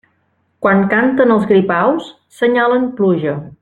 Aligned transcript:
Quan 0.65 0.81
canten 0.93 1.35
els 1.37 1.45
gripaus, 1.53 2.11
senyalen 2.41 2.93
pluja. 3.01 3.41